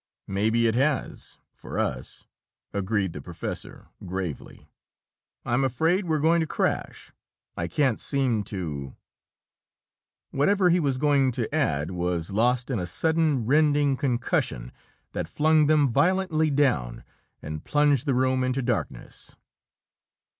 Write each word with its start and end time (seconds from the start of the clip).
"Maybe 0.27 0.65
it 0.65 0.73
has, 0.73 1.37
for 1.53 1.77
us!" 1.77 2.23
agreed 2.73 3.13
the 3.13 3.21
professor, 3.21 3.89
gravely. 4.03 4.67
"I'm 5.45 5.63
afraid 5.63 6.05
we're 6.07 6.17
going 6.19 6.39
to 6.39 6.47
crash. 6.47 7.11
I 7.55 7.67
can't 7.67 7.99
seem 7.99 8.43
to" 8.45 8.95
Whatever 10.31 10.71
he 10.71 10.79
was 10.79 10.97
going 10.97 11.31
to 11.33 11.53
add 11.53 11.91
was 11.91 12.31
lost 12.31 12.71
in 12.71 12.79
a 12.79 12.87
sudden, 12.87 13.45
rending 13.45 13.95
concussion 13.95 14.71
that 15.11 15.27
flung 15.29 15.67
them 15.67 15.87
violently 15.87 16.49
down, 16.49 17.03
and 17.39 17.63
plunged 17.63 18.07
the 18.07 18.15
room 18.15 18.43
into 18.43 18.63
darkness. 18.63 19.35